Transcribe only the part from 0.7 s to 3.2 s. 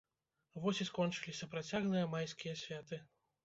і скончыліся працяглыя майскія святы.